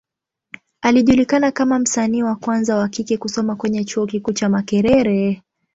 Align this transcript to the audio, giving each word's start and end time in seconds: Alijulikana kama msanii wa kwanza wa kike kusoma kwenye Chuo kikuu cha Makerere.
Alijulikana 0.81 1.51
kama 1.51 1.79
msanii 1.79 2.23
wa 2.23 2.35
kwanza 2.35 2.75
wa 2.75 2.87
kike 2.89 3.17
kusoma 3.17 3.55
kwenye 3.55 3.83
Chuo 3.83 4.05
kikuu 4.07 4.33
cha 4.33 4.49
Makerere. 4.49 5.41